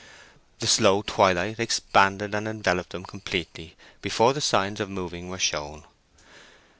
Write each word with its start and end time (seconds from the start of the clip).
The 0.57 0.65
slow 0.65 1.03
twilight 1.03 1.59
expanded 1.59 2.33
and 2.33 2.47
enveloped 2.47 2.89
them 2.89 3.05
completely 3.05 3.75
before 4.01 4.33
the 4.33 4.41
signs 4.41 4.79
of 4.79 4.89
moving 4.89 5.29
were 5.29 5.37
shown. 5.37 5.83